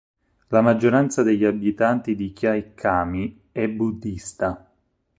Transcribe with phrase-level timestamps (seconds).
[0.47, 4.67] La maggioranza degli abitanti di Kyaikkhami è buddhista.